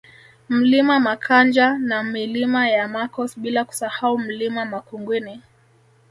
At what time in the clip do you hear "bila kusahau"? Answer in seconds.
3.39-4.17